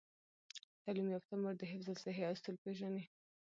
[0.83, 3.03] تعلیم یافته مور د حفظ الصحې اصول پیژني۔